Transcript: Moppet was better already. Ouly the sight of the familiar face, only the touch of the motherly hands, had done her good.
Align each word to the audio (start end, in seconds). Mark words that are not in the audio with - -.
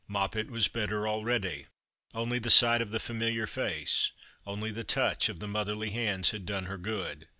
Moppet 0.07 0.49
was 0.49 0.67
better 0.67 1.07
already. 1.07 1.67
Ouly 2.15 2.41
the 2.41 2.49
sight 2.49 2.81
of 2.81 2.89
the 2.89 2.99
familiar 2.99 3.45
face, 3.45 4.11
only 4.47 4.71
the 4.71 4.83
touch 4.83 5.29
of 5.29 5.39
the 5.39 5.47
motherly 5.47 5.91
hands, 5.91 6.31
had 6.31 6.43
done 6.43 6.65
her 6.65 6.79
good. 6.79 7.27